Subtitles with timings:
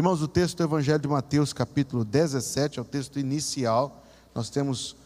[0.00, 4.02] Irmãos, o texto do Evangelho de Mateus, capítulo 17, é o texto inicial.
[4.34, 4.96] Nós temos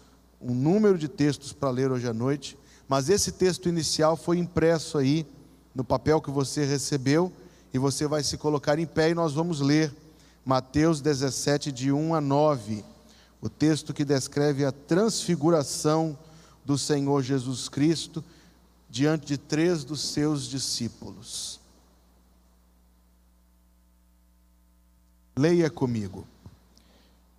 [0.40, 2.56] um número de textos para ler hoje à noite,
[2.86, 5.26] mas esse texto inicial foi impresso aí
[5.74, 7.32] no papel que você recebeu
[7.72, 9.92] e você vai se colocar em pé e nós vamos ler
[10.44, 12.84] Mateus 17, de 1 a 9,
[13.40, 16.16] o texto que descreve a transfiguração
[16.64, 18.22] do Senhor Jesus Cristo
[18.88, 21.63] diante de três dos seus discípulos.
[25.36, 26.26] Leia comigo.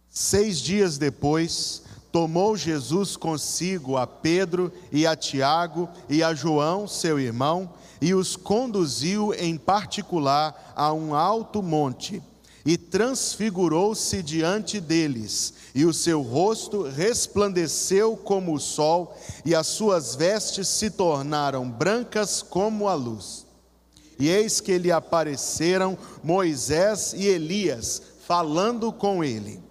[0.10, 7.20] Seis dias depois, tomou Jesus consigo a Pedro e a Tiago e a João, seu
[7.20, 7.70] irmão,
[8.02, 12.22] e os conduziu em particular a um alto monte,
[12.66, 20.16] e transfigurou-se diante deles, e o seu rosto resplandeceu como o sol, e as suas
[20.16, 23.45] vestes se tornaram brancas como a luz.
[24.18, 29.62] E eis que lhe apareceram Moisés e Elias, falando com ele.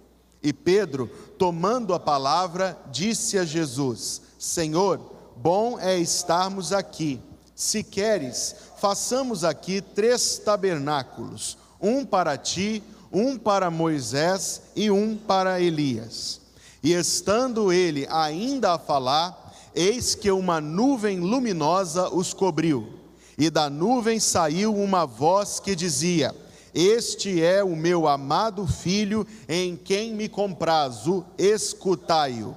[0.41, 4.99] E Pedro, tomando a palavra, disse a Jesus: Senhor,
[5.35, 7.19] bom é estarmos aqui.
[7.55, 15.59] Se queres, façamos aqui três tabernáculos: um para ti, um para Moisés e um para
[15.59, 16.41] Elias.
[16.83, 23.04] E estando ele ainda a falar, eis que uma nuvem luminosa os cobriu
[23.37, 26.33] e da nuvem saiu uma voz que dizia:
[26.73, 32.55] Este é o meu amado filho, em quem me comprazo, escutai-o.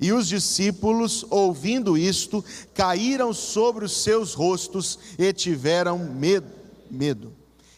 [0.00, 2.42] E os discípulos, ouvindo isto,
[2.72, 6.48] caíram sobre os seus rostos e tiveram medo.
[6.90, 7.32] medo.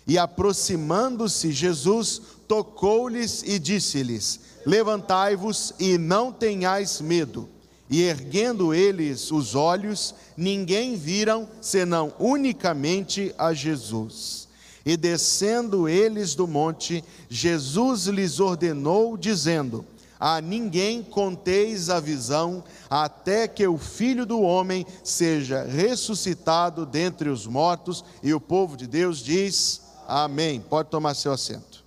[0.06, 7.48] E aproximando-se Jesus, tocou-lhes e disse-lhes: Levantai-vos e não tenhais medo.
[7.92, 14.48] E erguendo eles os olhos, ninguém viram senão unicamente a Jesus.
[14.82, 19.84] E descendo eles do monte, Jesus lhes ordenou, dizendo:
[20.18, 27.46] A ninguém conteis a visão, até que o filho do homem seja ressuscitado dentre os
[27.46, 28.02] mortos.
[28.22, 30.62] E o povo de Deus diz: Amém.
[30.62, 31.81] Pode tomar seu assento.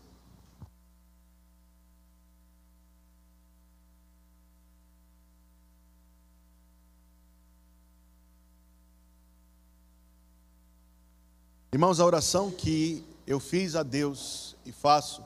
[11.76, 15.22] Irmãos, a oração que eu fiz a Deus e faço,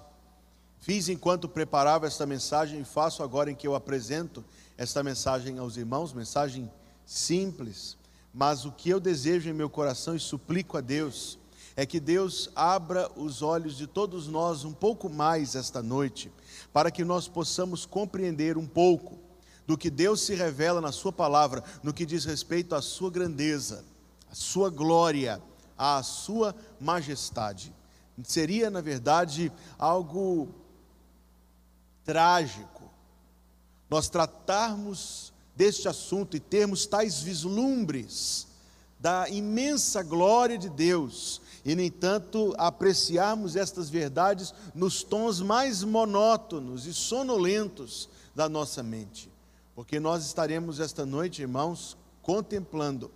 [0.79, 4.43] fiz enquanto preparava esta mensagem e faço agora em que eu apresento
[4.75, 6.67] esta mensagem aos irmãos, mensagem
[7.05, 7.95] simples,
[8.33, 11.37] mas o que eu desejo em meu coração e suplico a Deus
[11.75, 16.31] é que Deus abra os olhos de todos nós um pouco mais esta noite,
[16.73, 19.19] para que nós possamos compreender um pouco
[19.67, 23.85] do que Deus se revela na Sua palavra, no que diz respeito à Sua grandeza,
[24.31, 25.39] à Sua glória
[25.79, 27.73] à sua majestade.
[28.21, 30.49] Seria, na verdade, algo
[32.03, 32.79] trágico
[33.89, 38.47] nós tratarmos deste assunto e termos tais vislumbres
[38.99, 46.85] da imensa glória de Deus e, no entanto, apreciarmos estas verdades nos tons mais monótonos
[46.85, 49.31] e sonolentos da nossa mente.
[49.73, 53.09] Porque nós estaremos esta noite, irmãos, contemplando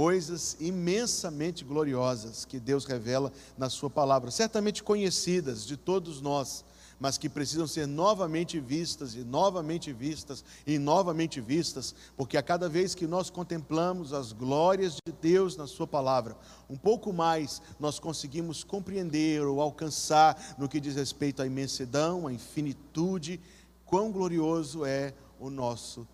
[0.00, 6.64] coisas imensamente gloriosas que Deus revela na Sua palavra, certamente conhecidas de todos nós,
[6.98, 12.66] mas que precisam ser novamente vistas e novamente vistas e novamente vistas, porque a cada
[12.66, 16.34] vez que nós contemplamos as glórias de Deus na Sua palavra,
[16.70, 22.32] um pouco mais nós conseguimos compreender ou alcançar no que diz respeito à imensidão, à
[22.32, 23.38] infinitude,
[23.84, 26.08] quão glorioso é o nosso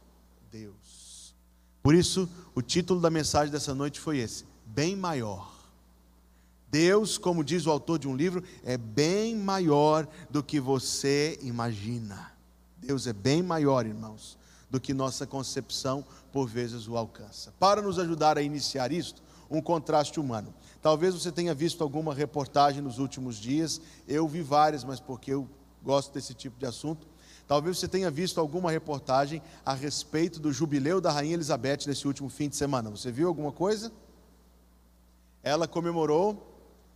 [0.50, 1.05] Deus.
[1.86, 5.54] Por isso, o título da mensagem dessa noite foi esse: Bem maior.
[6.68, 12.32] Deus, como diz o autor de um livro, é bem maior do que você imagina.
[12.76, 14.36] Deus é bem maior, irmãos,
[14.68, 17.54] do que nossa concepção por vezes o alcança.
[17.56, 20.52] Para nos ajudar a iniciar isto, um contraste humano.
[20.82, 25.48] Talvez você tenha visto alguma reportagem nos últimos dias, eu vi várias, mas porque eu
[25.84, 27.06] gosto desse tipo de assunto.
[27.46, 32.28] Talvez você tenha visto alguma reportagem a respeito do jubileu da Rainha Elizabeth nesse último
[32.28, 32.90] fim de semana.
[32.90, 33.92] Você viu alguma coisa?
[35.42, 36.44] Ela comemorou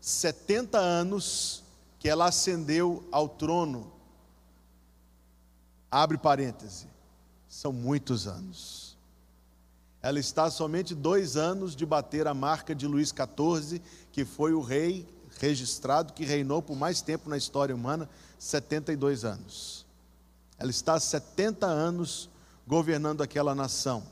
[0.01, 1.63] 70 anos
[2.01, 3.93] que ela ascendeu ao trono.
[5.89, 6.87] Abre parêntese,
[7.49, 8.97] são muitos anos.
[10.03, 13.81] Ela está somente dois anos de bater a marca de Luís XIV,
[14.11, 15.07] que foi o rei
[15.39, 18.09] registrado que reinou por mais tempo na história humana
[18.39, 19.87] 72 anos.
[20.61, 22.29] Ela está há 70 anos
[22.67, 24.05] governando aquela nação.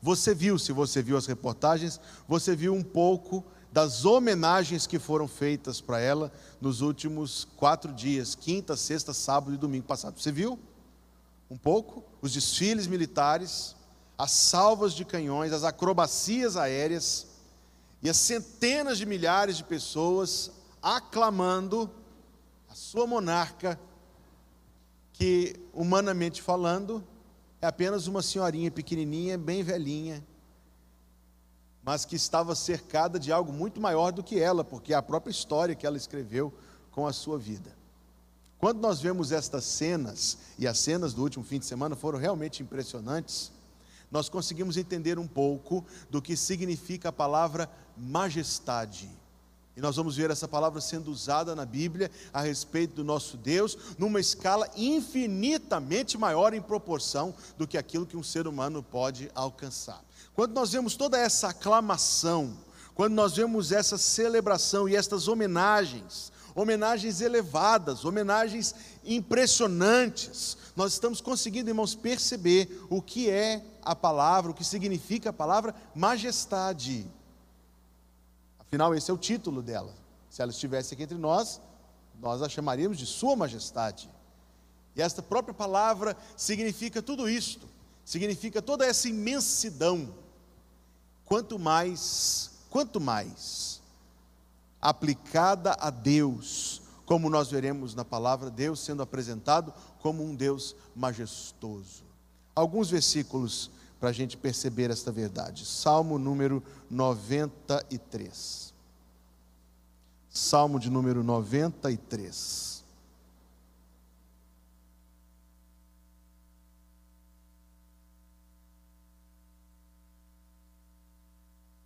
[0.00, 5.26] Você viu, se você viu as reportagens, você viu um pouco das homenagens que foram
[5.26, 10.20] feitas para ela nos últimos quatro dias quinta, sexta, sábado e domingo passado.
[10.20, 10.56] Você viu?
[11.50, 12.04] Um pouco?
[12.22, 13.74] Os desfiles militares,
[14.16, 17.26] as salvas de canhões, as acrobacias aéreas
[18.00, 21.90] e as centenas de milhares de pessoas aclamando
[22.70, 23.80] a sua monarca,
[25.14, 27.02] que, humanamente falando,
[27.62, 30.22] é apenas uma senhorinha pequenininha, bem velhinha,
[31.82, 35.30] mas que estava cercada de algo muito maior do que ela, porque é a própria
[35.30, 36.52] história que ela escreveu
[36.90, 37.74] com a sua vida.
[38.58, 42.62] Quando nós vemos estas cenas, e as cenas do último fim de semana foram realmente
[42.62, 43.52] impressionantes,
[44.10, 49.10] nós conseguimos entender um pouco do que significa a palavra majestade.
[49.76, 53.76] E nós vamos ver essa palavra sendo usada na Bíblia a respeito do nosso Deus,
[53.98, 60.02] numa escala infinitamente maior em proporção do que aquilo que um ser humano pode alcançar.
[60.32, 62.56] Quando nós vemos toda essa aclamação,
[62.94, 68.74] quando nós vemos essa celebração e estas homenagens, homenagens elevadas, homenagens
[69.04, 75.32] impressionantes, nós estamos conseguindo, irmãos, perceber o que é a palavra, o que significa a
[75.32, 77.06] palavra majestade.
[78.74, 79.94] Afinal, esse é o título dela.
[80.28, 81.60] Se ela estivesse aqui entre nós,
[82.20, 84.10] nós a chamaríamos de Sua Majestade.
[84.96, 87.68] E esta própria palavra significa tudo isto,
[88.04, 90.12] significa toda essa imensidão.
[91.24, 93.80] Quanto mais, quanto mais
[94.82, 102.02] aplicada a Deus, como nós veremos na palavra, Deus sendo apresentado como um Deus majestoso.
[102.56, 103.70] Alguns versículos
[104.04, 105.64] para a gente perceber esta verdade.
[105.64, 108.74] Salmo número 93.
[110.28, 112.84] Salmo de número 93.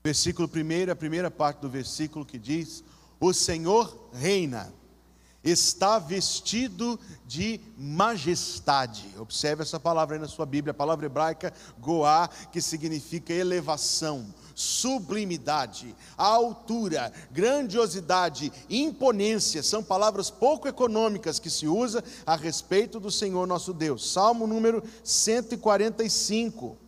[0.02, 2.82] Versículo 1, a primeira parte do versículo que diz:
[3.20, 4.74] O Senhor reina
[5.42, 9.08] está vestido de majestade.
[9.18, 15.94] Observe essa palavra aí na sua Bíblia, a palavra hebraica goá, que significa elevação, sublimidade,
[16.16, 23.72] altura, grandiosidade, imponência, são palavras pouco econômicas que se usa a respeito do Senhor nosso
[23.72, 24.10] Deus.
[24.12, 26.87] Salmo número 145.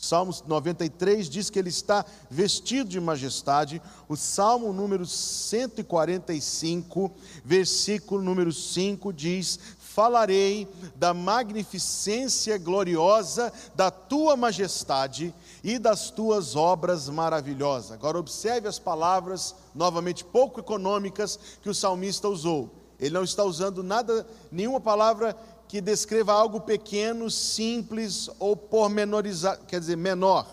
[0.00, 3.82] Salmos 93 diz que ele está vestido de majestade.
[4.08, 7.10] O Salmo número 145,
[7.44, 15.34] versículo número 5 diz: Falarei da magnificência gloriosa da tua majestade
[15.64, 17.90] e das tuas obras maravilhosas.
[17.90, 22.70] Agora observe as palavras novamente pouco econômicas que o salmista usou.
[23.00, 25.36] Ele não está usando nada, nenhuma palavra
[25.68, 30.46] que descreva algo pequeno, simples ou pormenorizado, quer dizer, menor.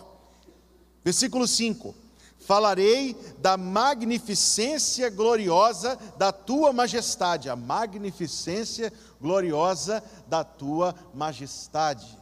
[1.02, 1.94] Versículo 5:
[2.38, 12.18] Falarei da magnificência gloriosa da tua majestade, a magnificência gloriosa da tua majestade.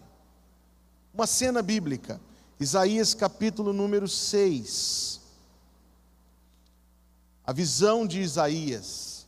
[1.13, 2.21] Uma cena bíblica,
[2.59, 5.21] Isaías capítulo número 6.
[7.47, 9.27] A visão de Isaías,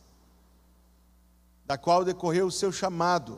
[1.65, 3.37] da qual decorreu o seu chamado.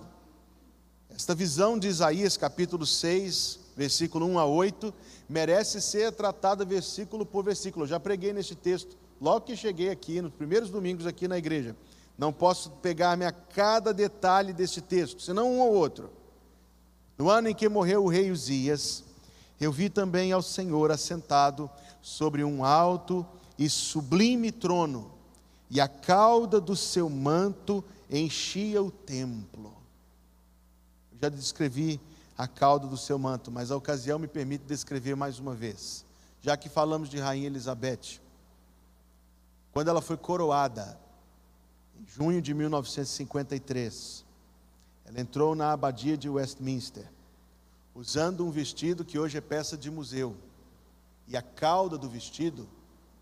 [1.15, 4.93] Esta visão de Isaías, capítulo 6, versículo 1 a 8,
[5.27, 7.85] merece ser tratada versículo por versículo.
[7.85, 11.75] Eu já preguei neste texto, logo que cheguei aqui, nos primeiros domingos aqui na igreja.
[12.17, 16.11] Não posso pegar-me a cada detalhe deste texto, senão um ou outro.
[17.17, 19.03] No ano em que morreu o rei Uzias,
[19.59, 21.69] eu vi também ao Senhor assentado
[22.01, 23.25] sobre um alto
[23.57, 25.11] e sublime trono,
[25.69, 29.78] e a cauda do seu manto enchia o templo
[31.21, 31.99] já descrevi
[32.37, 36.05] a cauda do seu manto, mas a ocasião me permite descrever mais uma vez.
[36.41, 38.21] Já que falamos de Rainha Elizabeth,
[39.73, 40.97] quando ela foi coroada,
[41.99, 44.25] em junho de 1953,
[45.05, 47.05] ela entrou na abadia de Westminster,
[47.93, 50.35] usando um vestido que hoje é peça de museu.
[51.27, 52.67] E a cauda do vestido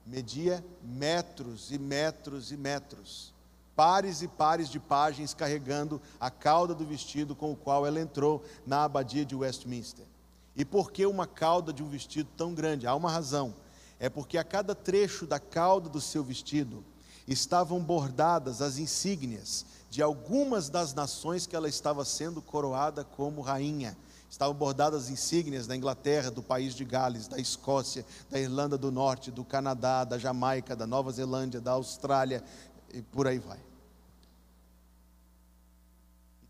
[0.05, 3.33] media metros e metros e metros
[3.77, 8.43] pares e pares de páginas carregando a cauda do vestido com o qual ela entrou
[8.65, 10.03] na abadia de Westminster.
[10.55, 12.87] E por que uma cauda de um vestido tão grande?
[12.87, 13.53] Há uma razão.
[13.99, 16.83] É porque a cada trecho da cauda do seu vestido
[17.27, 23.95] estavam bordadas as insígnias de algumas das nações que ela estava sendo coroada como rainha.
[24.27, 28.91] Estavam bordadas as insígnias da Inglaterra, do país de Gales, da Escócia, da Irlanda do
[28.91, 32.43] Norte, do Canadá, da Jamaica, da Nova Zelândia, da Austrália
[32.91, 33.66] e por aí vai.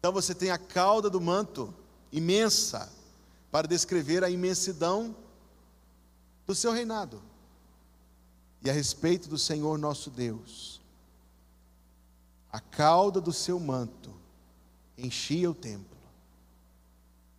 [0.08, 1.74] Então você tem a cauda do manto
[2.14, 2.90] imensa
[3.52, 5.14] para descrever a imensidão
[6.46, 7.22] do seu reinado.
[8.62, 10.80] E a respeito do Senhor nosso Deus,
[12.50, 14.10] a cauda do seu manto
[14.98, 15.98] enchia o templo.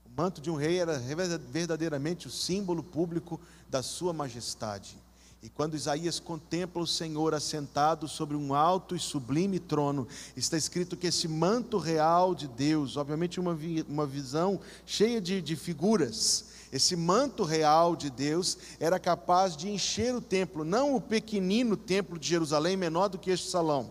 [0.04, 4.98] O manto de um rei era verdadeiramente o símbolo público da sua majestade.
[5.48, 10.94] E quando Isaías contempla o Senhor assentado sobre um alto e sublime trono, está escrito
[10.94, 16.94] que esse manto real de Deus, obviamente uma, uma visão cheia de, de figuras, esse
[16.94, 22.28] manto real de Deus era capaz de encher o templo, não o pequenino templo de
[22.28, 23.90] Jerusalém, menor do que este salão,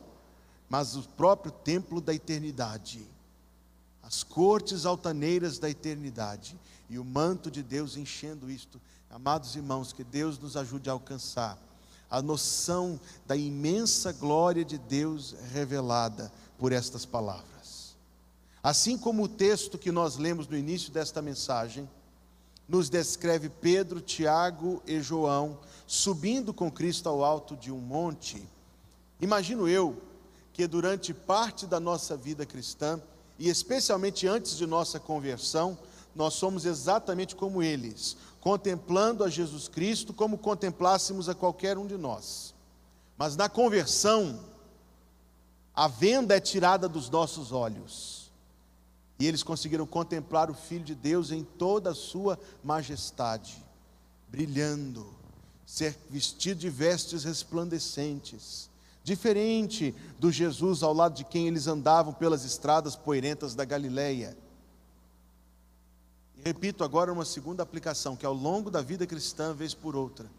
[0.69, 3.03] mas o próprio templo da eternidade,
[4.03, 6.55] as cortes altaneiras da eternidade,
[6.87, 8.79] e o manto de Deus enchendo isto.
[9.09, 11.57] Amados irmãos, que Deus nos ajude a alcançar
[12.09, 17.95] a noção da imensa glória de Deus revelada por estas palavras.
[18.61, 21.89] Assim como o texto que nós lemos no início desta mensagem,
[22.67, 28.45] nos descreve Pedro, Tiago e João subindo com Cristo ao alto de um monte.
[29.21, 30.01] Imagino eu
[30.51, 33.01] que durante parte da nossa vida cristã,
[33.39, 35.77] e especialmente antes de nossa conversão,
[36.17, 41.97] nós somos exatamente como eles, contemplando a Jesus Cristo como contemplássemos a qualquer um de
[41.97, 42.53] nós.
[43.17, 44.39] Mas na conversão,
[45.73, 48.31] a venda é tirada dos nossos olhos
[49.19, 53.63] e eles conseguiram contemplar o Filho de Deus em toda a sua majestade,
[54.27, 55.07] brilhando,
[55.65, 58.69] ser vestido de vestes resplandecentes,
[59.03, 64.37] diferente do Jesus ao lado de quem eles andavam pelas estradas poeirentas da Galileia.
[66.37, 70.29] E repito agora uma segunda aplicação, que ao longo da vida cristã, vez por outra,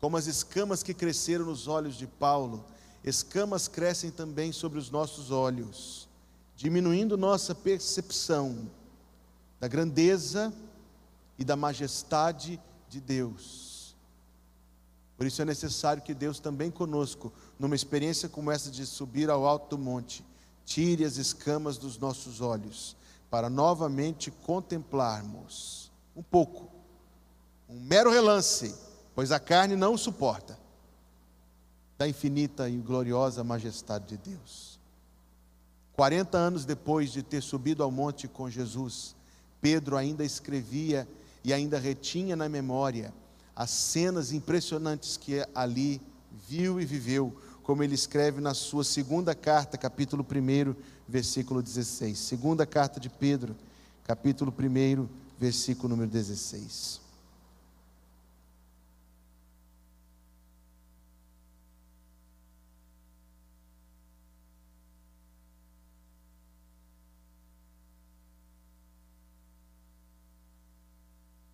[0.00, 2.64] como as escamas que cresceram nos olhos de Paulo,
[3.04, 6.08] escamas crescem também sobre os nossos olhos
[6.58, 8.68] diminuindo nossa percepção
[9.60, 10.52] da grandeza
[11.38, 13.94] e da majestade de Deus.
[15.16, 19.46] Por isso é necessário que Deus também conosco, numa experiência como essa de subir ao
[19.46, 20.24] alto do monte,
[20.66, 22.96] tire as escamas dos nossos olhos,
[23.30, 26.70] para novamente contemplarmos um pouco,
[27.68, 28.74] um mero relance,
[29.14, 30.58] pois a carne não suporta,
[31.96, 34.78] da infinita e gloriosa majestade de Deus.
[35.92, 39.16] 40 anos depois de ter subido ao monte com Jesus,
[39.60, 41.08] Pedro ainda escrevia
[41.42, 43.12] e ainda retinha na memória
[43.54, 46.00] as cenas impressionantes que ali
[46.48, 50.76] viu e viveu, como ele escreve na sua segunda carta, capítulo 1,
[51.08, 52.18] versículo 16.
[52.18, 53.56] Segunda carta de Pedro,
[54.04, 57.08] capítulo 1, versículo número 16.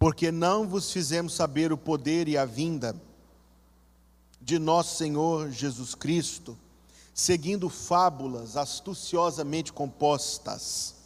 [0.04, 2.94] porque não vos fizemos saber o poder e a vinda
[4.38, 6.58] de nosso Senhor Jesus Cristo,
[7.14, 10.96] seguindo fábulas astuciosamente compostas,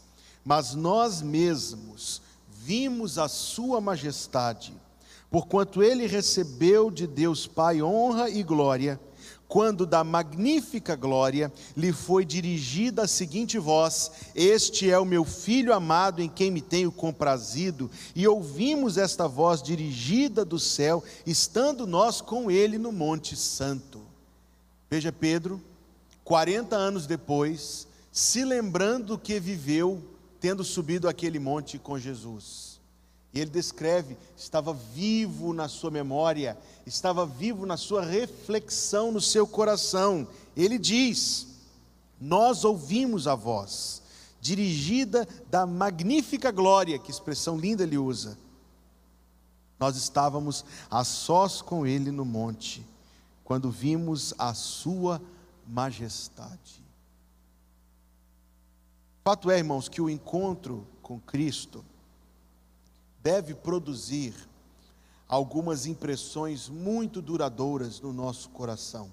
[0.42, 4.74] mas nós mesmos vimos a Sua majestade,
[5.30, 8.98] porquanto Ele recebeu de Deus Pai honra e glória
[9.48, 15.72] quando da magnífica glória lhe foi dirigida a seguinte voz: Este é o meu filho
[15.72, 22.20] amado em quem me tenho comprazido, e ouvimos esta voz dirigida do céu, estando nós
[22.20, 24.02] com ele no Monte Santo.
[24.90, 25.60] Veja Pedro,
[26.28, 30.02] 40 anos depois, se lembrando do que viveu
[30.38, 32.78] tendo subido aquele monte com Jesus.
[33.32, 39.46] E ele descreve, estava vivo na sua memória, estava vivo na sua reflexão, no seu
[39.46, 40.28] coração.
[40.54, 41.46] Ele diz:
[42.20, 44.02] Nós ouvimos a voz,
[44.38, 48.36] dirigida da magnífica glória, que expressão linda ele usa.
[49.80, 52.86] Nós estávamos a sós com ele no monte,
[53.44, 55.22] quando vimos a sua
[55.68, 56.82] majestade.
[59.22, 61.82] Fato é, irmãos, que o encontro com Cristo,
[63.22, 64.34] deve produzir
[65.26, 69.10] algumas impressões muito duradouras no nosso coração.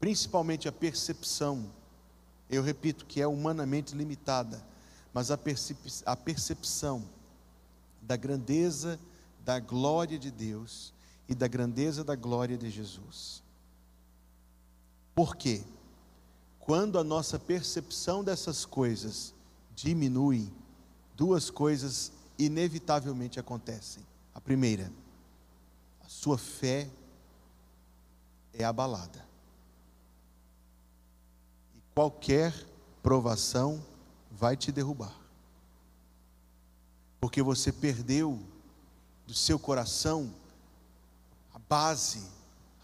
[0.00, 1.70] Principalmente a percepção,
[2.48, 4.64] eu repito que é humanamente limitada,
[5.12, 7.04] mas a, percep a percepção
[8.00, 8.98] da grandeza
[9.44, 10.94] da glória de Deus
[11.28, 13.42] e da grandeza da glória de Jesus.
[15.16, 15.64] Por quê?
[16.60, 19.32] Quando a nossa percepção dessas coisas
[19.74, 20.52] diminui,
[21.16, 24.06] duas coisas inevitavelmente acontecem.
[24.34, 24.92] A primeira,
[26.04, 26.90] a sua fé
[28.52, 29.26] é abalada.
[31.74, 32.52] E qualquer
[33.02, 33.82] provação
[34.30, 35.18] vai te derrubar.
[37.18, 38.38] Porque você perdeu
[39.26, 40.30] do seu coração
[41.54, 42.35] a base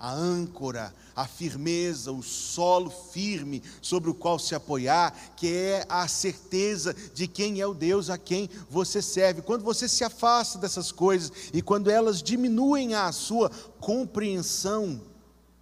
[0.03, 6.09] a âncora, a firmeza, o solo firme sobre o qual se apoiar, que é a
[6.09, 9.43] certeza de quem é o Deus a quem você serve.
[9.43, 15.01] Quando você se afasta dessas coisas e quando elas diminuem a sua compreensão,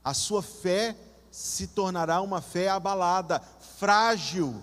[0.02, 0.96] a sua fé
[1.30, 3.42] se tornará uma fé abalada,
[3.78, 4.58] frágil,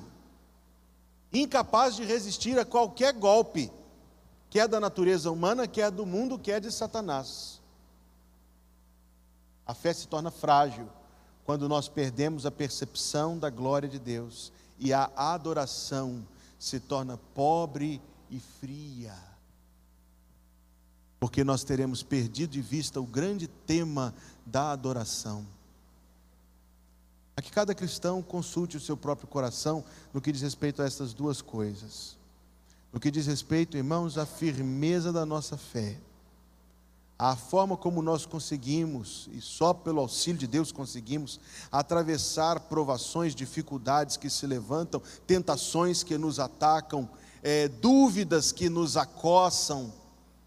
[1.32, 3.72] incapaz de resistir a qualquer golpe,
[4.50, 7.57] que é da natureza humana, que é do mundo, que é de Satanás.
[9.68, 10.88] A fé se torna frágil
[11.44, 16.26] quando nós perdemos a percepção da glória de Deus e a adoração
[16.58, 19.14] se torna pobre e fria.
[21.20, 24.14] Porque nós teremos perdido de vista o grande tema
[24.46, 25.46] da adoração.
[27.36, 29.84] A que cada cristão consulte o seu próprio coração
[30.14, 32.16] no que diz respeito a essas duas coisas.
[32.94, 36.00] No que diz respeito, irmãos, à firmeza da nossa fé
[37.20, 41.40] a forma como nós conseguimos, e só pelo auxílio de Deus conseguimos,
[41.72, 47.10] atravessar provações, dificuldades que se levantam, tentações que nos atacam,
[47.42, 49.92] é, dúvidas que nos acossam,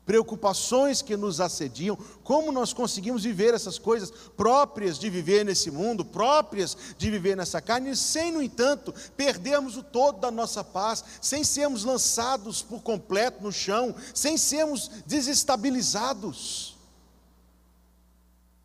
[0.04, 6.04] preocupações que nos assediam, como nós conseguimos viver essas coisas próprias de viver nesse mundo,
[6.04, 11.44] próprias de viver nessa carne, sem, no entanto, perdermos o todo da nossa paz, sem
[11.44, 16.76] sermos lançados por completo no chão, sem sermos desestabilizados.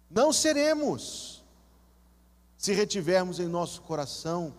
[0.09, 1.43] Não seremos,
[2.57, 4.53] se retivermos em nosso coração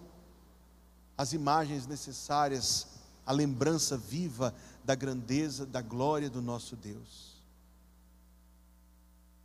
[1.17, 2.87] as imagens necessárias,
[3.25, 4.55] a lembrança viva
[4.87, 7.35] da grandeza, da glória do nosso Deus.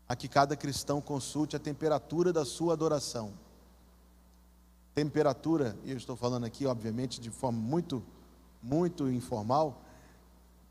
[0.08, 3.34] A que cada cristão consulte a temperatura da sua adoração.
[4.94, 8.04] Temperatura, e eu estou falando aqui, obviamente, de forma muito,
[8.62, 9.82] muito informal,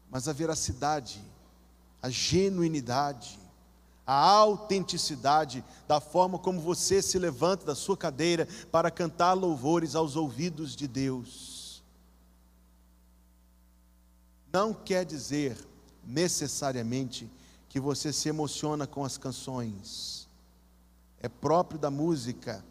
[0.08, 1.20] mas a veracidade,
[2.00, 3.40] a genuinidade,
[4.06, 10.14] a autenticidade da forma como você se levanta da sua cadeira para cantar louvores aos
[10.14, 11.49] ouvidos de Deus
[14.52, 15.56] não quer dizer
[16.04, 17.30] necessariamente
[17.68, 20.28] que você se emociona com as canções.
[21.20, 22.64] É próprio da música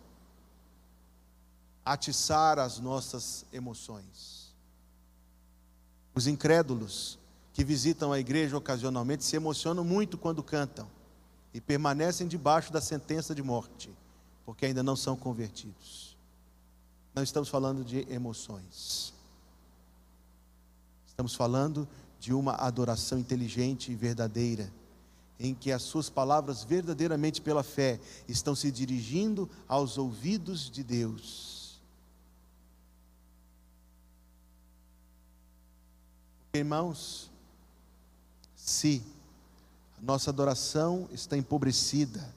[1.86, 4.54] atiçar as nossas emoções.
[6.13, 7.18] Os incrédulos
[7.54, 10.88] que visitam a igreja ocasionalmente se emocionam muito quando cantam
[11.54, 13.89] e permanecem debaixo da sentença de morte,
[14.46, 16.18] porque ainda não são convertidos.
[17.15, 19.13] Não estamos falando de emoções.
[21.20, 21.86] Estamos falando
[22.18, 24.72] de uma adoração inteligente e verdadeira,
[25.38, 31.82] em que as suas palavras, verdadeiramente pela fé, estão se dirigindo aos ouvidos de Deus.
[36.54, 37.30] Irmãos,
[38.56, 39.04] se
[39.98, 42.34] a nossa adoração está empobrecida,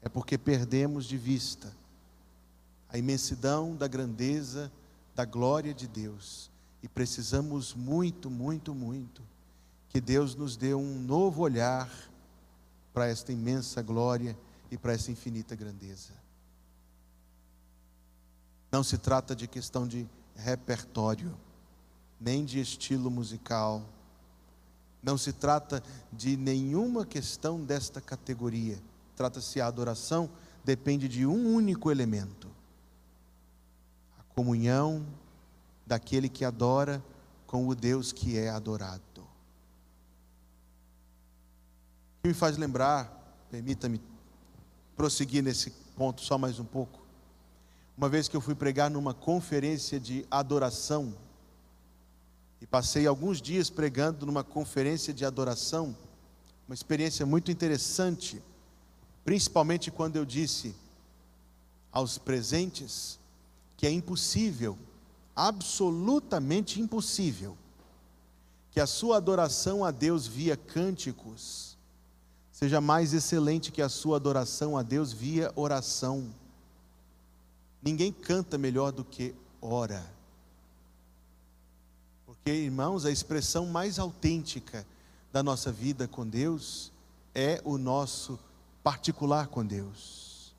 [0.00, 1.70] é porque perdemos de vista
[2.88, 4.72] a imensidão da grandeza,
[5.14, 6.53] da glória de Deus
[6.84, 9.22] e precisamos muito, muito, muito
[9.88, 11.90] que Deus nos dê um novo olhar
[12.92, 14.38] para esta imensa glória
[14.70, 16.12] e para essa infinita grandeza.
[18.70, 21.34] Não se trata de questão de repertório,
[22.20, 23.82] nem de estilo musical.
[25.02, 28.78] Não se trata de nenhuma questão desta categoria.
[29.16, 30.28] Trata-se a adoração
[30.62, 32.46] depende de um único elemento:
[34.18, 35.06] a comunhão
[35.86, 37.02] daquele que adora
[37.46, 39.20] com o Deus que é adorado.
[39.20, 39.24] O
[42.22, 44.00] que me faz lembrar, permita-me
[44.96, 47.04] prosseguir nesse ponto só mais um pouco.
[47.96, 51.14] Uma vez que eu fui pregar numa conferência de adoração,
[52.60, 55.94] e passei alguns dias pregando numa conferência de adoração,
[56.66, 58.42] uma experiência muito interessante,
[59.22, 60.74] principalmente quando eu disse
[61.92, 63.18] aos presentes
[63.76, 64.78] que é impossível
[65.34, 67.56] absolutamente impossível
[68.70, 71.76] que a sua adoração a Deus via cânticos
[72.50, 76.32] seja mais excelente que a sua adoração a Deus via oração.
[77.82, 80.04] Ninguém canta melhor do que ora.
[82.24, 84.86] Porque, irmãos, a expressão mais autêntica
[85.32, 86.92] da nossa vida com Deus
[87.34, 88.38] é o nosso
[88.82, 90.54] particular com Deus.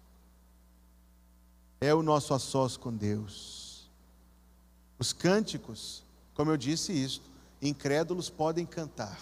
[1.80, 3.64] É o nosso a sós com Deus.
[4.98, 6.04] Os cânticos,
[6.34, 7.30] como eu disse isto,
[7.62, 9.20] incrédulos podem cantar.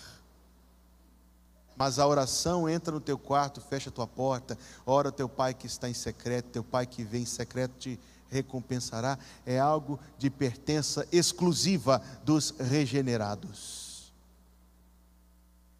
[1.76, 5.66] Mas a oração entra no teu quarto, fecha a tua porta, ora teu pai que
[5.66, 9.18] está em secreto, teu pai que vem em secreto te recompensará.
[9.46, 14.14] É algo de pertença exclusiva dos regenerados.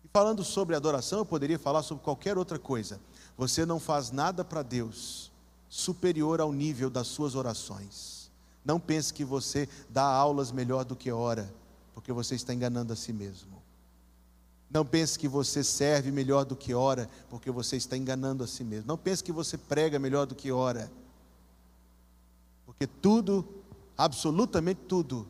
[0.04, 3.00] E falando sobre adoração, eu poderia falar sobre qualquer outra coisa,
[3.36, 5.32] Você não faz nada para Deus
[5.68, 8.23] superior ao nível das suas orações.
[8.64, 11.54] Não pense que você dá aulas melhor do que ora,
[11.94, 13.62] porque você está enganando a si mesmo.
[14.70, 18.64] Não pense que você serve melhor do que ora, porque você está enganando a si
[18.64, 18.88] mesmo.
[18.88, 20.92] Não pense que você prega melhor do que ora,
[22.66, 23.48] porque tudo,
[23.98, 25.28] absolutamente tudo,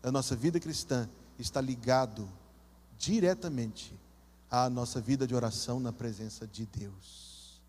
[0.00, 2.28] da nossa vida cristã está ligado
[2.96, 3.92] diretamente
[4.50, 7.60] à nossa vida de oração na presença de Deus.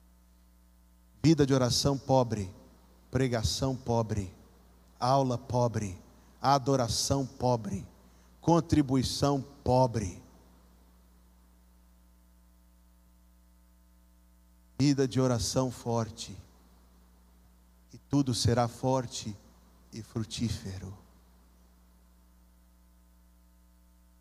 [1.21, 2.49] Vida de oração pobre,
[3.11, 4.33] pregação pobre,
[4.99, 5.99] aula pobre,
[6.41, 7.85] adoração pobre,
[8.41, 10.21] contribuição pobre.
[14.79, 16.37] Vida de oração forte,
[17.91, 19.35] e tudo será forte
[19.91, 20.95] e frutífero.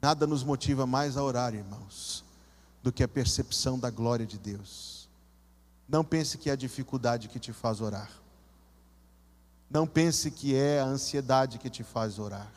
[0.01, 2.25] Nada nos motiva mais a orar, irmãos,
[2.83, 5.09] do que a percepção da glória de Deus.
[5.89, 8.11] Não pense que é a dificuldade que te faz orar.
[9.69, 12.53] Não pense que é a ansiedade que te faz orar.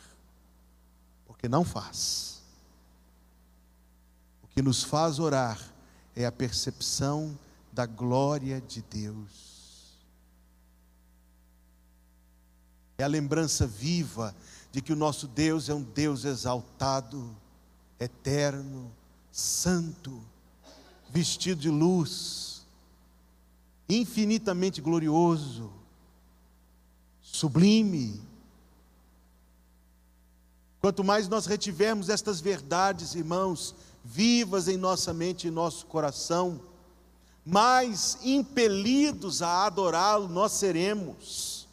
[1.25, 2.41] Porque não faz.
[4.43, 5.59] O que nos faz orar
[6.15, 7.37] é a percepção
[7.71, 9.49] da glória de Deus.
[12.97, 14.35] É a lembrança viva
[14.71, 17.35] de que o nosso Deus é um Deus exaltado,
[17.99, 18.91] eterno,
[19.31, 20.21] santo,
[21.09, 22.67] vestido de luz,
[23.87, 25.71] infinitamente glorioso,
[27.39, 28.21] sublime.
[30.81, 36.61] Quanto mais nós retivermos estas verdades, irmãos, vivas em nossa mente e nosso coração,
[37.45, 41.67] mais impelidos a adorá-lo nós seremos,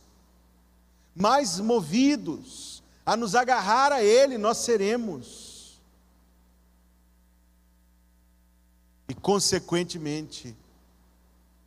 [1.14, 5.81] mais movidos a nos agarrar a Ele, nós seremos.
[9.09, 10.57] E, consequentemente,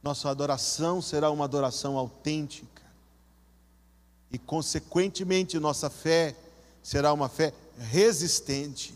[0.03, 2.79] nossa adoração será uma adoração autêntica.
[4.32, 6.36] E, consequentemente, nossa fé
[6.84, 8.94] será uma fé resistente.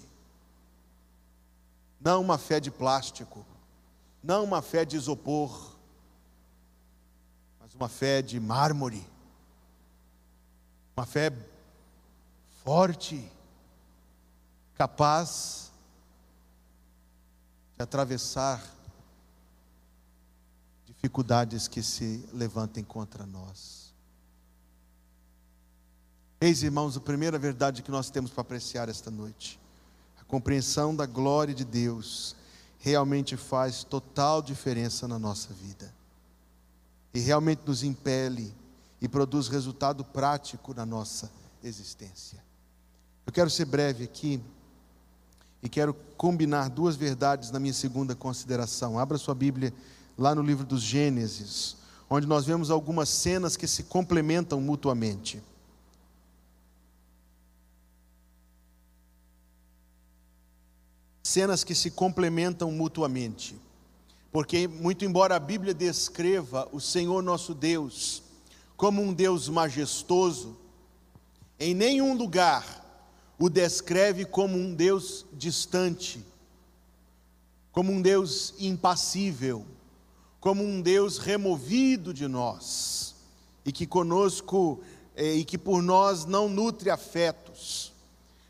[2.00, 3.46] Não uma fé de plástico,
[4.22, 5.74] não uma fé de isopor,
[7.60, 9.06] mas uma fé de mármore,
[10.96, 11.32] uma fé
[12.63, 13.30] forte,
[14.76, 15.72] capaz
[17.76, 18.63] de atravessar
[20.86, 23.83] dificuldades que se levantem contra nós.
[26.43, 29.58] Eis, irmãos, a primeira verdade que nós temos para apreciar esta noite.
[30.19, 32.36] A compreensão da glória de Deus
[32.79, 35.95] realmente faz total diferença na nossa vida.
[37.13, 38.53] E realmente nos impele
[39.01, 41.32] e produz resultado prático na nossa
[41.63, 42.43] existência.
[43.25, 44.43] Eu quero ser breve aqui
[45.62, 48.99] e quero combinar duas verdades na minha segunda consideração.
[48.99, 49.73] Abra sua Bíblia
[50.17, 51.77] lá no livro dos Gênesis,
[52.10, 55.41] onde nós vemos algumas cenas que se complementam mutuamente.
[61.23, 63.55] Cenas que se complementam mutuamente.
[64.31, 68.21] Porque, muito embora a Bíblia descreva o Senhor nosso Deus
[68.75, 70.57] como um Deus majestoso,
[71.59, 72.83] em nenhum lugar
[73.39, 76.25] o descreve como um Deus distante,
[77.71, 79.65] como um Deus impassível,
[80.39, 83.15] como um Deus removido de nós
[83.63, 84.83] e que conosco
[85.15, 87.93] eh, e que por nós não nutre afetos.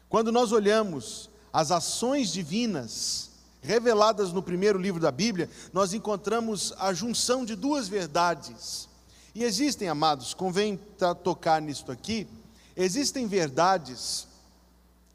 [0.10, 3.30] Quando nós olhamos as ações divinas
[3.62, 8.90] reveladas no primeiro livro da Bíblia, nós encontramos a junção de duas verdades.
[9.36, 10.80] E existem, amados, convém
[11.24, 12.28] tocar nisto aqui,
[12.76, 14.28] existem verdades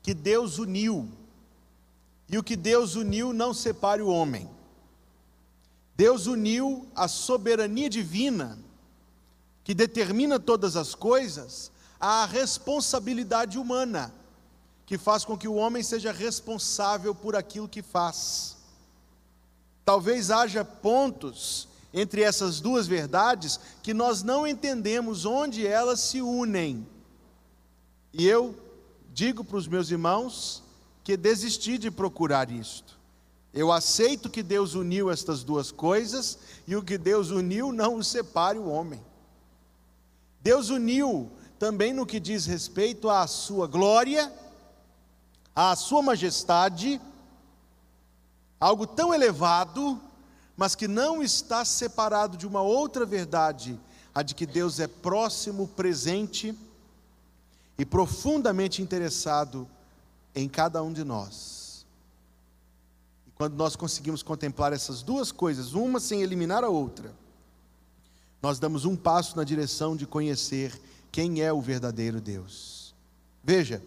[0.03, 1.09] que Deus uniu.
[2.31, 4.48] E o que Deus uniu não separe o homem.
[5.96, 8.59] Deus uniu a soberania divina,
[9.64, 11.70] que determina todas as coisas,
[12.01, 14.12] à responsabilidade humana,
[14.88, 18.57] que faz com que o homem seja responsável por aquilo que faz.
[19.85, 26.87] Talvez haja pontos entre essas duas verdades que nós não entendemos onde elas se unem.
[28.14, 28.57] E eu
[29.12, 30.64] digo para os meus irmãos
[31.05, 32.98] que desisti de procurar isto.
[33.53, 38.03] Eu aceito que Deus uniu estas duas coisas e o que Deus uniu não o
[38.05, 39.05] separe o homem.
[40.40, 44.33] Deus uniu também no que diz respeito à sua glória,
[45.61, 47.01] à sua majestade,
[48.61, 50.01] algo tão elevado,
[50.57, 53.77] mas que não está separado de uma outra verdade,
[54.14, 56.57] a de que Deus é próximo, presente
[57.77, 59.68] e profundamente interessado
[60.33, 61.85] em cada um de nós.
[63.27, 67.12] E quando nós conseguimos contemplar essas duas coisas, uma sem eliminar a outra,
[68.40, 72.94] nós damos um passo na direção de conhecer quem é o verdadeiro Deus.
[73.42, 73.83] Veja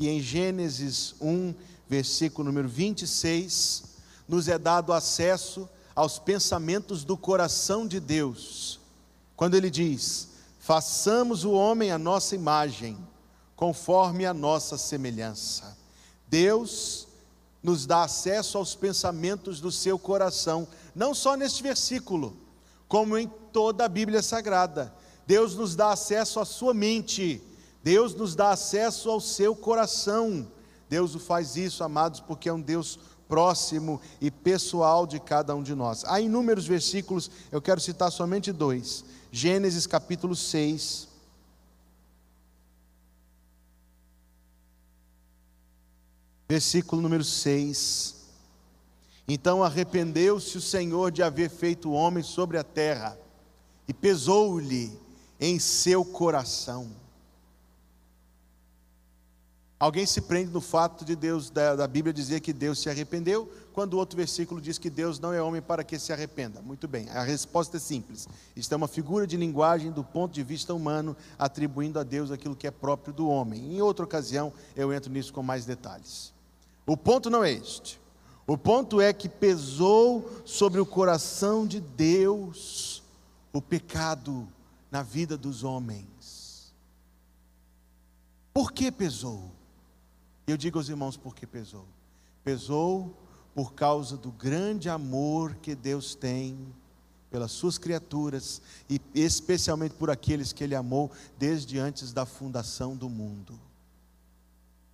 [0.00, 1.54] que em Gênesis 1,
[1.86, 3.82] versículo número 26,
[4.26, 8.80] nos é dado acesso aos pensamentos do coração de Deus,
[9.36, 12.96] quando ele diz: façamos o homem a nossa imagem,
[13.54, 15.76] conforme a nossa semelhança.
[16.26, 17.06] Deus
[17.62, 22.38] nos dá acesso aos pensamentos do seu coração, não só neste versículo,
[22.88, 24.94] como em toda a Bíblia Sagrada.
[25.26, 27.42] Deus nos dá acesso à sua mente,
[27.82, 30.46] Deus nos dá acesso ao seu coração.
[30.88, 35.62] Deus o faz isso, amados, porque é um Deus próximo e pessoal de cada um
[35.62, 36.04] de nós.
[36.04, 39.04] Há inúmeros versículos, eu quero citar somente dois.
[39.30, 41.08] Gênesis capítulo 6.
[46.48, 48.16] Versículo número 6.
[49.28, 53.16] Então arrependeu-se o Senhor de haver feito o homem sobre a terra,
[53.86, 54.98] e pesou-lhe
[55.38, 56.90] em seu coração.
[59.80, 63.50] Alguém se prende no fato de Deus, da, da, Bíblia dizer que Deus se arrependeu,
[63.72, 66.60] quando o outro versículo diz que Deus não é homem para que se arrependa.
[66.60, 68.28] Muito bem, a resposta é simples.
[68.54, 72.54] Isto é uma figura de linguagem do ponto de vista humano, atribuindo a Deus aquilo
[72.54, 73.74] que é próprio do homem.
[73.74, 76.30] Em outra ocasião, eu entro nisso com mais detalhes.
[76.84, 77.98] O ponto não é este.
[78.46, 83.02] O ponto é que pesou sobre o coração de Deus
[83.50, 84.46] o pecado
[84.90, 86.74] na vida dos homens.
[88.52, 89.58] Por que pesou?
[90.50, 91.86] Eu digo aos irmãos por que pesou.
[92.42, 93.16] Pesou
[93.54, 96.74] por causa do grande amor que Deus tem
[97.30, 103.08] pelas suas criaturas e especialmente por aqueles que Ele amou desde antes da fundação do
[103.08, 103.58] mundo.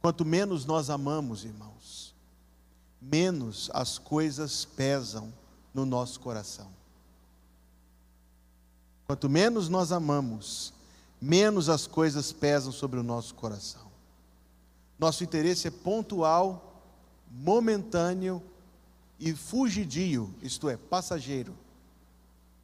[0.01, 2.15] Quanto menos nós amamos, irmãos,
[3.01, 5.33] menos as coisas pesam
[5.73, 6.69] no nosso coração.
[9.07, 10.75] Quanto menos nós amamos,
[11.21, 13.86] menos as coisas pesam sobre o nosso coração.
[14.99, 16.83] Nosso interesse é pontual,
[17.31, 18.43] momentâneo
[19.19, 21.55] e fugidio, isto é, passageiro.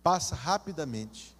[0.02, 1.36] Passa rapidamente.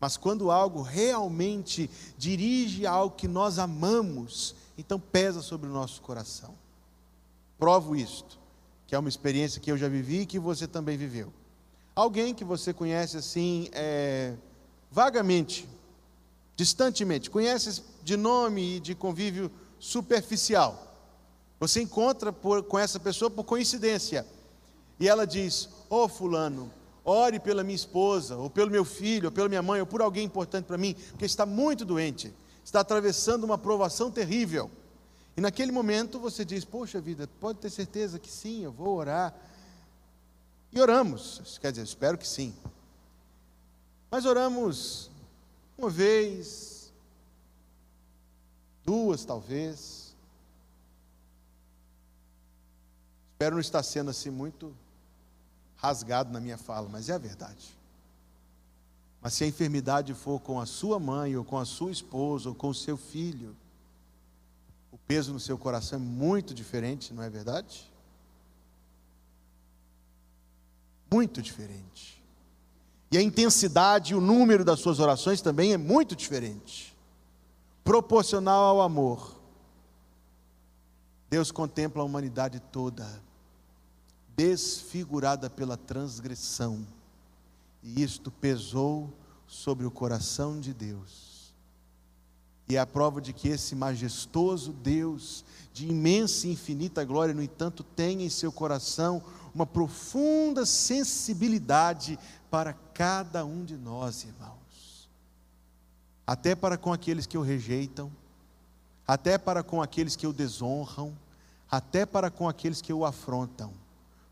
[0.00, 6.00] Mas quando algo realmente dirige a algo que nós amamos, então pesa sobre o nosso
[6.02, 6.54] coração.
[7.58, 8.38] Provo isto,
[8.86, 11.32] que é uma experiência que eu já vivi e que você também viveu.
[11.94, 14.34] Alguém que você conhece assim, é,
[14.90, 15.66] vagamente,
[16.54, 20.82] distantemente, conhece de nome e de convívio superficial.
[21.58, 24.26] Você encontra por, com essa pessoa por coincidência.
[24.98, 26.70] E ela diz: Ô oh, Fulano,
[27.04, 30.24] ore pela minha esposa, ou pelo meu filho, ou pela minha mãe, ou por alguém
[30.24, 32.32] importante para mim, porque está muito doente,
[32.64, 34.70] está atravessando uma provação terrível.
[35.36, 39.34] E naquele momento você diz: Poxa vida, pode ter certeza que sim, eu vou orar.
[40.72, 42.54] E oramos, quer dizer, espero que sim.
[44.10, 45.10] Mas oramos
[45.78, 46.75] uma vez,
[48.86, 50.14] duas talvez.
[53.32, 54.74] Espero não estar sendo assim muito
[55.74, 57.76] rasgado na minha fala, mas é a verdade.
[59.20, 62.54] Mas se a enfermidade for com a sua mãe, ou com a sua esposa, ou
[62.54, 63.56] com o seu filho,
[64.92, 67.92] o peso no seu coração é muito diferente, não é verdade?
[71.12, 72.22] Muito diferente.
[73.10, 76.95] E a intensidade e o número das suas orações também é muito diferente
[77.86, 79.40] proporcional ao amor,
[81.30, 83.06] Deus contempla a humanidade toda,
[84.36, 86.84] desfigurada pela transgressão,
[87.84, 89.08] e isto pesou
[89.46, 91.54] sobre o coração de Deus.
[92.68, 97.42] E é a prova de que esse majestoso Deus, de imensa e infinita glória, no
[97.42, 99.22] entanto, tem em seu coração
[99.54, 102.18] uma profunda sensibilidade
[102.50, 104.65] para cada um de nós, irmão
[106.26, 108.10] até para com aqueles que o rejeitam,
[109.06, 111.16] até para com aqueles que o desonram,
[111.70, 113.72] até para com aqueles que o afrontam.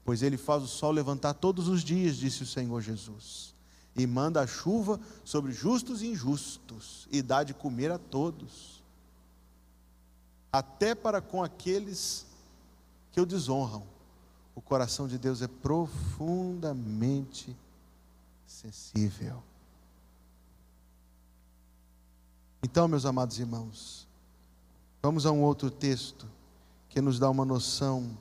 [0.05, 3.55] Pois ele faz o sol levantar todos os dias, disse o Senhor Jesus,
[3.95, 8.83] e manda a chuva sobre justos e injustos, e dá de comer a todos,
[10.53, 12.27] até para com aqueles
[13.13, 13.83] que o desonram.
[14.55, 17.57] O coração de Deus é profundamente
[18.47, 19.43] sensível.
[22.65, 24.09] Então, meus amados irmãos,
[25.03, 26.27] vamos a um outro texto
[26.89, 28.17] que nos dá uma noção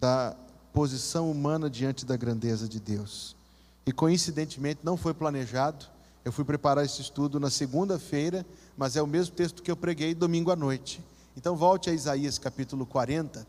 [0.00, 0.34] da
[0.72, 3.36] posição humana diante da grandeza de Deus.
[3.84, 5.84] E coincidentemente não foi planejado,
[6.24, 8.46] eu fui preparar esse estudo na segunda-feira,
[8.78, 11.04] mas é o mesmo texto que eu preguei domingo à noite.
[11.36, 13.46] Então volte a Isaías capítulo 40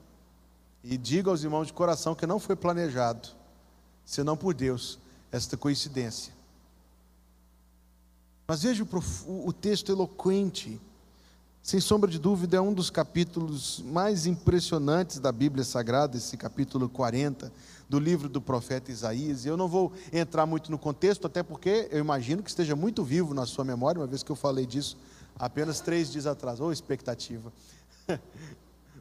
[0.84, 3.30] E digo aos irmãos de coração que não foi planejado,
[4.04, 4.99] senão por Deus,
[5.32, 6.42] esta coincidência.
[8.47, 10.79] Mas veja o, o texto eloquente,
[11.62, 16.89] sem sombra de dúvida, é um dos capítulos mais impressionantes da Bíblia Sagrada, esse capítulo
[16.89, 17.51] 40
[17.88, 19.45] do livro do profeta Isaías.
[19.45, 23.34] Eu não vou entrar muito no contexto, até porque eu imagino que esteja muito vivo
[23.34, 24.97] na sua memória, uma vez que eu falei disso
[25.39, 26.60] apenas três dias atrás.
[26.60, 27.51] Ou oh, expectativa.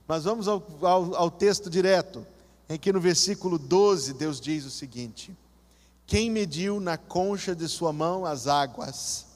[0.06, 2.24] Mas vamos ao, ao, ao texto direto,
[2.68, 5.36] em que no versículo 12 Deus diz o seguinte:
[6.06, 9.31] Quem mediu na concha de sua mão as águas,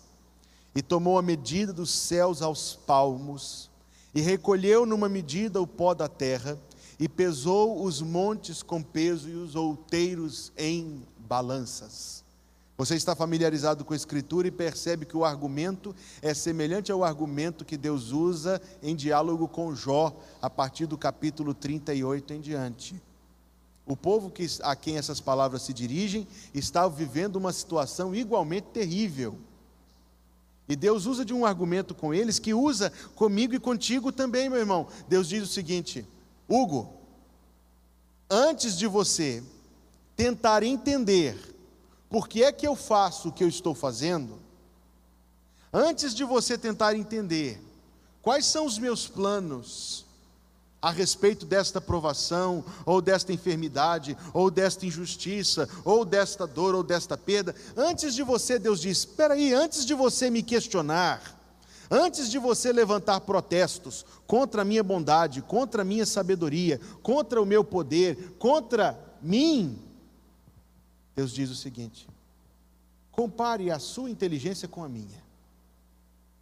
[0.76, 3.70] e tomou a medida dos céus aos palmos,
[4.14, 6.58] e recolheu numa medida o pó da terra,
[7.00, 12.22] e pesou os montes com peso e os outeiros em balanças.
[12.76, 17.64] Você está familiarizado com a Escritura e percebe que o argumento é semelhante ao argumento
[17.64, 23.02] que Deus usa em diálogo com Jó, a partir do capítulo 38 em diante.
[23.86, 24.30] O povo
[24.62, 29.38] a quem essas palavras se dirigem está vivendo uma situação igualmente terrível.
[30.68, 34.58] E Deus usa de um argumento com eles que usa comigo e contigo também, meu
[34.58, 34.88] irmão.
[35.08, 36.06] Deus diz o seguinte:
[36.48, 36.92] Hugo,
[38.28, 39.42] antes de você
[40.16, 41.36] tentar entender
[42.08, 44.40] por que é que eu faço o que eu estou fazendo?
[45.72, 47.60] Antes de você tentar entender
[48.22, 50.05] quais são os meus planos
[50.86, 57.18] a respeito desta provação, ou desta enfermidade, ou desta injustiça, ou desta dor, ou desta
[57.18, 61.34] perda, antes de você, Deus diz: espera aí, antes de você me questionar,
[61.88, 67.46] Antes de você levantar protestos contra a minha bondade, contra a minha sabedoria, contra o
[67.46, 69.78] meu poder, contra mim,
[71.14, 72.08] Deus diz o seguinte:
[73.12, 75.22] compare a sua inteligência com a minha.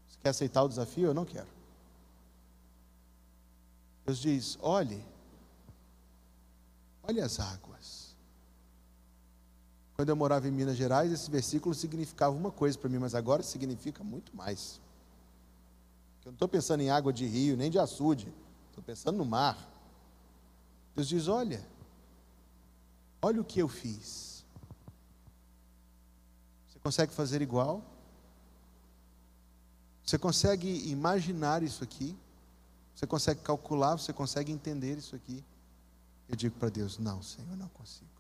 [0.09, 1.09] Você quer aceitar o desafio?
[1.09, 1.54] Eu não quero.
[4.05, 5.05] Deus diz: olhe,
[7.03, 8.15] olhe as águas.
[9.95, 13.43] Quando eu morava em Minas Gerais, esse versículo significava uma coisa para mim, mas agora
[13.43, 14.81] significa muito mais.
[16.25, 18.33] Eu não estou pensando em água de rio, nem de açude,
[18.69, 19.57] estou pensando no mar.
[20.95, 21.65] Deus diz: olha,
[23.23, 24.35] olha o que eu fiz
[26.85, 27.83] consegue fazer igual?
[30.05, 32.15] Você consegue imaginar isso aqui?
[32.95, 33.97] Você consegue calcular?
[33.99, 35.45] Você consegue entender isso aqui?
[36.29, 38.11] Eu digo para Deus: Não, Senhor, não consigo.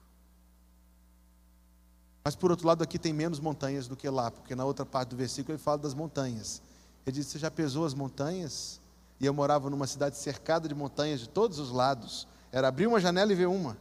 [2.24, 5.10] Mas por outro lado, aqui tem menos montanhas do que lá, porque na outra parte
[5.10, 6.60] do versículo ele fala das montanhas.
[7.06, 8.80] Ele diz: Você já pesou as montanhas?
[9.20, 12.26] E eu morava numa cidade cercada de montanhas de todos os lados.
[12.50, 13.76] Era abrir uma janela e ver uma.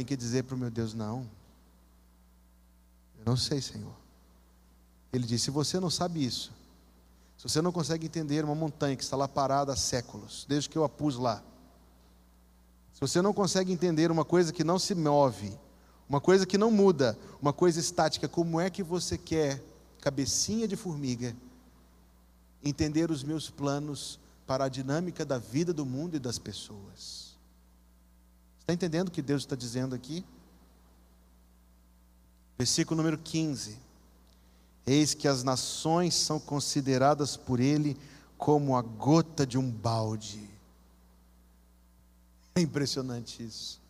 [0.00, 1.28] tem que dizer para o meu Deus: não,
[3.18, 3.94] eu não sei, Senhor.
[5.12, 6.52] Ele disse: se você não sabe isso,
[7.40, 10.76] se você não consegue entender uma montanha que está lá parada há séculos, desde que
[10.76, 11.42] eu a pus lá,
[12.92, 15.58] se você não consegue entender uma coisa que não se move,
[16.06, 19.58] uma coisa que não muda, uma coisa estática, como é que você quer,
[20.02, 21.34] cabecinha de formiga,
[22.62, 27.38] entender os meus planos para a dinâmica da vida do mundo e das pessoas?
[28.58, 30.22] Está entendendo o que Deus está dizendo aqui?
[32.58, 33.78] Versículo número 15:
[34.90, 37.96] Eis que as nações são consideradas por Ele
[38.36, 40.50] como a gota de um balde.
[42.52, 43.80] É impressionante isso.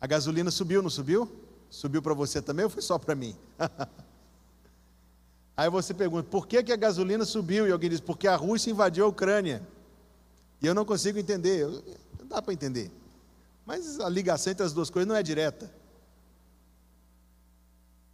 [0.00, 1.28] A gasolina subiu, não subiu?
[1.68, 3.34] Subiu para você também ou foi só para mim?
[5.56, 7.66] Aí você pergunta, por que, que a gasolina subiu?
[7.66, 9.66] E alguém diz, porque a Rússia invadiu a Ucrânia.
[10.62, 11.66] E eu não consigo entender.
[11.66, 12.92] Não dá para entender.
[13.66, 15.68] Mas a ligação entre as duas coisas não é direta.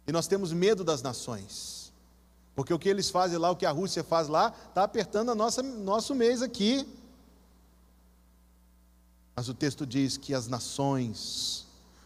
[0.07, 1.82] E nós temos medo das nações.
[2.55, 5.35] Porque o que eles fazem lá, o que a Rússia faz lá, está apertando a
[5.35, 6.87] nossa, nosso mês aqui.
[9.35, 11.65] Mas o texto diz que as nações,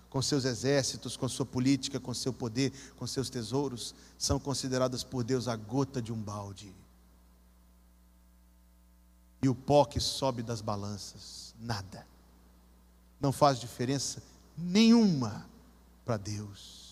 [0.10, 5.24] com seus exércitos, com sua política, com seu poder, com seus tesouros, são consideradas por
[5.24, 6.74] Deus a gota de um balde.
[9.42, 12.06] E o pó que sobe das balanças, nada
[13.19, 14.21] não faz diferença
[14.58, 15.46] nenhuma
[16.06, 16.87] para Deus.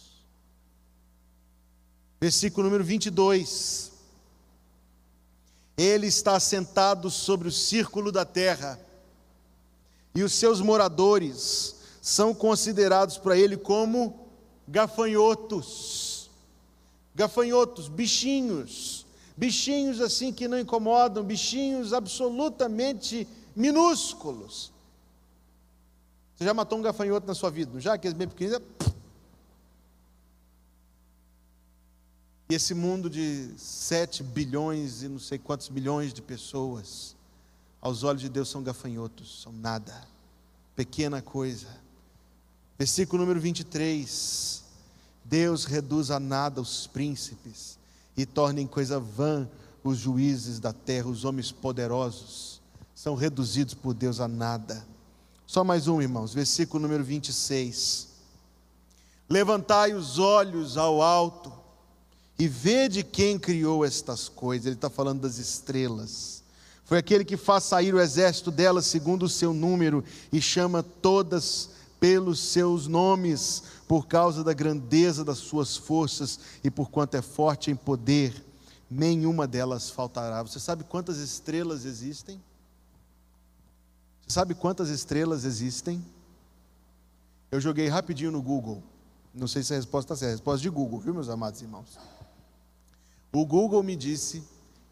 [2.26, 3.91] Versículo número 22.
[5.78, 8.80] Ele está sentado sobre o círculo da terra,
[10.15, 14.28] e os seus moradores são considerados para ele como
[14.67, 16.32] gafanhotos.
[17.13, 19.05] Gafanhotos, bichinhos,
[19.38, 24.73] bichinhos assim que não incomodam, bichinhos absolutamente minúsculos.
[26.36, 27.93] Você já matou um gafanhoto na sua vida, não já?
[27.93, 28.63] Aqueles bem pequeninos.
[32.47, 37.15] E esse mundo de 7 bilhões e não sei quantos milhões de pessoas,
[37.81, 40.07] aos olhos de Deus são gafanhotos, são nada,
[40.75, 41.67] pequena coisa.
[42.77, 44.63] Versículo número 23.
[45.23, 47.79] Deus reduz a nada os príncipes
[48.15, 49.49] e torna em coisa vã
[49.83, 52.61] os juízes da terra, os homens poderosos,
[52.93, 54.85] são reduzidos por Deus a nada.
[55.47, 58.09] Só mais um, irmãos, versículo número 26.
[59.27, 61.64] Levantai os olhos ao alto
[62.38, 64.65] e vede quem criou estas coisas.
[64.65, 66.43] Ele está falando das estrelas.
[66.83, 71.69] Foi aquele que faz sair o exército delas segundo o seu número e chama todas
[71.99, 77.71] pelos seus nomes, por causa da grandeza das suas forças e por quanto é forte
[77.71, 78.43] em poder
[78.89, 80.43] nenhuma delas faltará.
[80.43, 82.41] Você sabe quantas estrelas existem?
[84.21, 86.03] Você sabe quantas estrelas existem?
[87.51, 88.83] Eu joguei rapidinho no Google.
[89.33, 90.33] Não sei se a resposta está certa.
[90.33, 91.88] A resposta de Google, viu, meus amados irmãos?
[93.36, 94.41] O Google me disse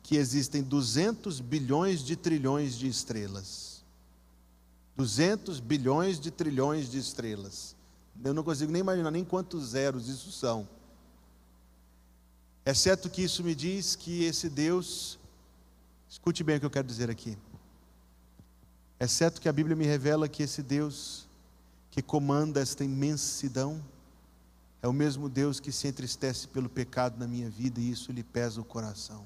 [0.03, 3.81] que existem 200 bilhões de trilhões de estrelas.
[4.97, 7.73] 200 bilhões de trilhões de estrelas.
[8.21, 10.67] Eu não consigo nem imaginar nem quantos zeros isso são.
[12.65, 15.17] Exceto que isso me diz que esse Deus,
[16.09, 17.37] escute bem o que eu quero dizer aqui.
[18.99, 21.29] Exceto que a Bíblia me revela que esse Deus
[21.89, 23.81] que comanda esta imensidão
[24.83, 28.21] é o mesmo Deus que se entristece pelo pecado na minha vida e isso lhe
[28.21, 29.25] pesa o coração.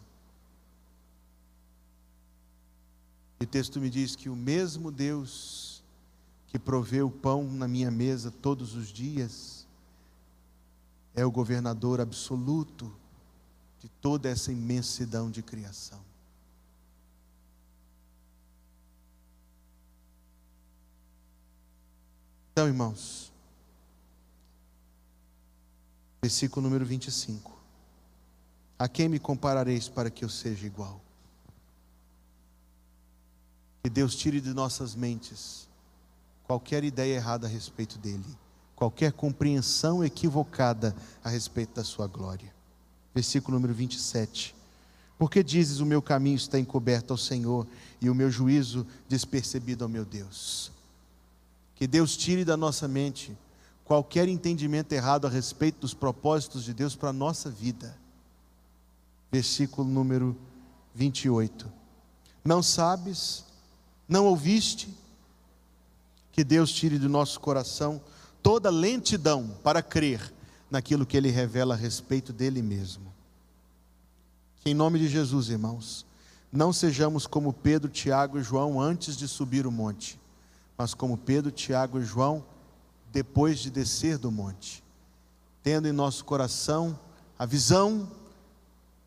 [3.40, 5.84] E o texto me diz que o mesmo Deus
[6.46, 9.68] que provê o pão na minha mesa todos os dias
[11.16, 12.96] é o governador absoluto
[13.80, 16.00] de toda essa imensidão de criação.
[22.52, 23.32] Então, irmãos,
[26.28, 27.58] versículo número 25:
[28.78, 31.02] A quem me comparareis para que eu seja igual?
[33.82, 35.68] Que Deus tire de nossas mentes
[36.44, 38.38] qualquer ideia errada a respeito dele,
[38.76, 42.58] qualquer compreensão equivocada a respeito da sua glória
[43.18, 44.56] versículo número 27.
[45.18, 47.66] Porque dizes: O meu caminho está encoberto ao Senhor
[48.00, 50.72] e o meu juízo despercebido ao meu Deus.
[51.74, 53.36] Que Deus tire da nossa mente
[53.88, 57.98] qualquer entendimento errado a respeito dos propósitos de Deus para a nossa vida.
[59.32, 60.36] Versículo número
[60.94, 61.72] 28.
[62.44, 63.46] Não sabes,
[64.06, 64.94] não ouviste,
[66.34, 68.02] que Deus tire do nosso coração
[68.44, 70.34] toda lentidão para crer
[70.70, 73.14] naquilo que ele revela a respeito dele mesmo.
[74.60, 76.06] Que em nome de Jesus, irmãos,
[76.52, 80.20] não sejamos como Pedro, Tiago e João antes de subir o monte,
[80.78, 82.44] mas como Pedro, Tiago e João
[83.12, 84.84] depois de descer do monte,
[85.64, 86.98] tendo em nosso coração
[87.38, 88.08] a visão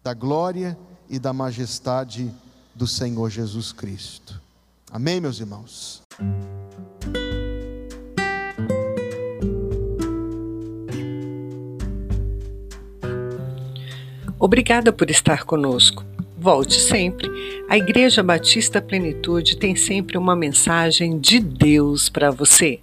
[0.02, 0.78] da glória
[1.08, 2.32] e da majestade
[2.74, 4.40] do Senhor Jesus Cristo.
[4.90, 6.02] Amém, meus irmãos?
[14.38, 16.04] Obrigada por estar conosco.
[16.38, 17.28] Volte sempre.
[17.68, 22.80] A Igreja Batista Plenitude tem sempre uma mensagem de Deus para você.